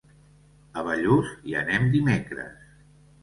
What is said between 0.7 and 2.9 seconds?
A Bellús hi anem dimecres.